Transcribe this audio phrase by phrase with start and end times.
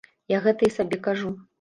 [0.35, 1.33] Я гэта і сабе кажу.